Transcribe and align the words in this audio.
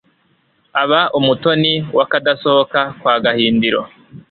Aba 0.81 1.01
umutoni 1.19 1.73
w'akadasohoka 1.97 2.81
kwa 2.99 3.15
Gahindiro 3.23 3.81